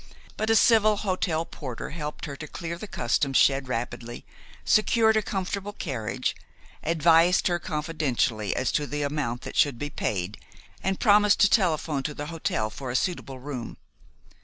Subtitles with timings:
[0.35, 4.25] But a civil hotel porter helped her to clear the customs shed rapidly,
[4.65, 6.35] secured a comfortable carriage,
[6.81, 10.39] advised her confidentially as to the amount that should be paid,
[10.81, 13.77] and promised to telephone to the hotel for a suitable room.